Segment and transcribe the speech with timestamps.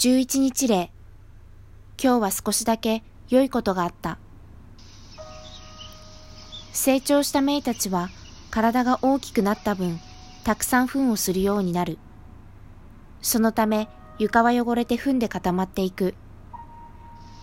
[0.00, 0.90] 11日例。
[2.02, 4.16] 今日は少しだけ良いことがあった。
[6.72, 8.08] 成長したメイたちは
[8.50, 10.00] 体が大きくなった分、
[10.42, 11.98] たくさん糞をするようになる。
[13.20, 16.14] そのため床は汚れて糞で固まっていく。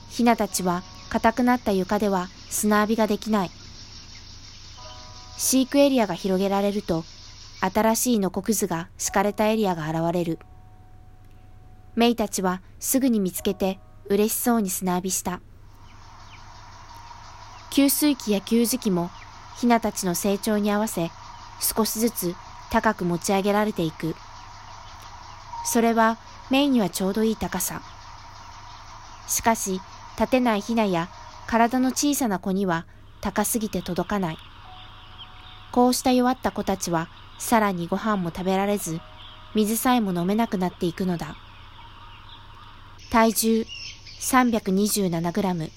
[0.09, 0.81] ヒナたちは
[1.11, 3.51] 硬くなった床では砂浴びができない。
[5.37, 7.03] 飼育エリアが広げられると、
[7.61, 10.39] 新しいノコクズが敷かれたエリアが現れる。
[11.97, 15.41] メイたちはすぐに見つけて嬉しそうに砂浴びした。
[17.71, 19.09] 給水器や給餌器も
[19.59, 21.09] ヒナたちの成長に合わせ
[21.59, 22.35] 少しずつ
[22.69, 24.13] 高く持ち上げられていく。
[25.65, 26.19] それは
[26.51, 27.81] メイにはちょうどいい高さ。
[29.27, 29.81] しかし
[30.19, 31.09] 立てないヒナや
[31.47, 32.85] 体の小さな子には
[33.21, 34.37] 高すぎて届かない。
[35.71, 38.99] こうした弱った子たちはさらにご飯も食べられず、
[39.55, 41.35] 水さえも飲めなくなっていくのだ。
[43.09, 43.65] 体重
[44.19, 45.69] 327グラム。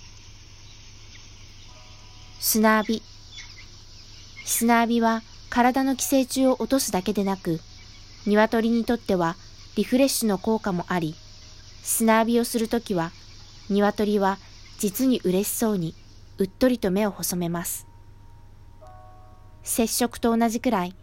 [2.40, 3.02] 砂浴び。
[4.44, 7.60] 砂浴びは体の寄生虫を落とすだけでなく、
[8.26, 9.36] 鶏にとっては
[9.76, 11.14] リフレッシュの効果もあり、
[11.84, 13.12] 砂浴びをするときは、
[13.68, 14.38] 鶏は
[14.80, 15.94] 実に嬉しそうに
[16.38, 17.86] うっとりと目を細めます。
[19.62, 20.96] 接触と同じくらい、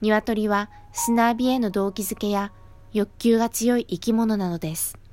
[0.00, 2.52] 鶏は砂浴びへの動機づけや
[2.94, 5.03] 欲求が強い生き物なのです。